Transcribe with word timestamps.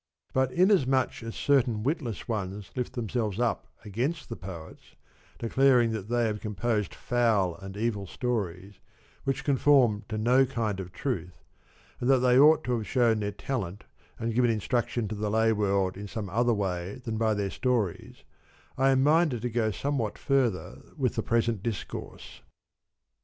But 0.33 0.51
inasmuch 0.51 1.21
as 1.21 1.35
certain 1.35 1.83
witless 1.83 2.27
ones 2.27 2.71
lift 2.75 2.93
themselves 2.93 3.39
up 3.39 3.67
against 3.85 4.29
the 4.29 4.35
poets, 4.35 4.95
declaring 5.37 5.91
that 5.91 6.09
they 6.09 6.25
have 6.25 6.39
composed 6.41 6.95
foul 6.95 7.55
and 7.57 7.77
evil 7.77 8.07
stories, 8.07 8.79
which 9.25 9.43
conform 9.43 10.03
to 10.09 10.17
no 10.17 10.43
kind 10.47 10.79
of 10.79 10.91
truth, 10.91 11.43
and 11.99 12.09
that 12.09 12.17
they 12.17 12.39
ought 12.39 12.63
to 12.63 12.71
have 12.79 12.87
shown 12.87 13.19
their 13.19 13.31
talent 13.31 13.83
and 14.17 14.33
given 14.33 14.49
instruction 14.49 15.07
to 15.07 15.13
the 15.13 15.29
lay 15.29 15.53
world 15.53 15.95
in 15.95 16.07
some 16.07 16.31
other 16.31 16.51
way 16.51 16.95
than 16.95 17.19
by 17.19 17.35
their 17.35 17.51
stories, 17.51 18.23
I 18.79 18.89
am 18.89 19.03
minded 19.03 19.43
to 19.43 19.51
go 19.51 19.69
somewhat 19.69 20.17
further 20.17 20.81
with 20.97 21.13
the 21.13 21.21
present 21.21 21.61
discourse. 21.61 22.41